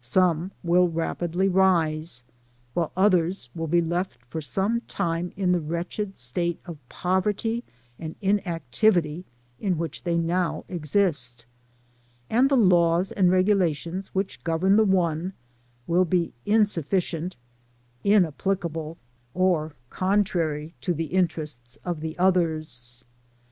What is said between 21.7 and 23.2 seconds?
of tb$ others.